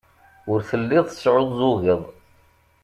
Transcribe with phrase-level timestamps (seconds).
[0.51, 2.01] Ur telliḍ tesɛuẓẓugeḍ.